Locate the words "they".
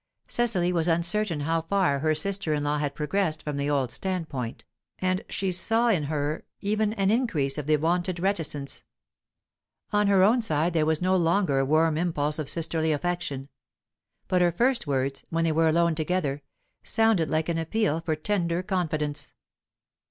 15.43-15.51